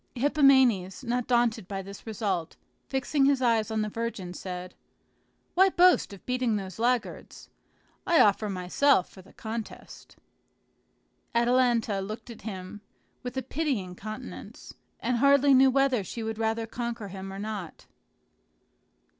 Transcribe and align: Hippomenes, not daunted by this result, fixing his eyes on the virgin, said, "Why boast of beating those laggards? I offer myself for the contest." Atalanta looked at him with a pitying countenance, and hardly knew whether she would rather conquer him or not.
Hippomenes, 0.15 1.03
not 1.03 1.27
daunted 1.27 1.67
by 1.67 1.83
this 1.83 2.07
result, 2.07 2.57
fixing 2.87 3.25
his 3.25 3.39
eyes 3.39 3.69
on 3.69 3.83
the 3.83 3.87
virgin, 3.87 4.33
said, 4.33 4.73
"Why 5.53 5.69
boast 5.69 6.11
of 6.11 6.25
beating 6.25 6.55
those 6.55 6.79
laggards? 6.79 7.51
I 8.07 8.19
offer 8.19 8.49
myself 8.49 9.11
for 9.11 9.21
the 9.21 9.31
contest." 9.31 10.15
Atalanta 11.35 11.99
looked 12.01 12.31
at 12.31 12.41
him 12.41 12.81
with 13.21 13.37
a 13.37 13.43
pitying 13.43 13.95
countenance, 13.95 14.73
and 15.01 15.17
hardly 15.17 15.53
knew 15.53 15.69
whether 15.69 16.03
she 16.03 16.23
would 16.23 16.39
rather 16.39 16.65
conquer 16.65 17.09
him 17.09 17.31
or 17.31 17.37
not. 17.37 17.85